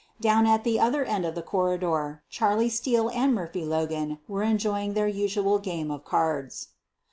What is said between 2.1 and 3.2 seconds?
Charlie Steele